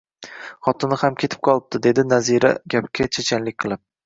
[0.67, 3.85] Xotini ham ketib qolibdi, dedi Nazira gapga chechanlik qilib